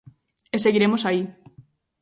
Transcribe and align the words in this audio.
E 0.55 0.57
seguiremos 0.65 1.01
aí. 1.09 1.21